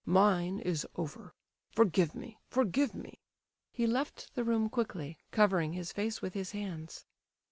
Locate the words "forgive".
1.69-2.15, 2.47-2.95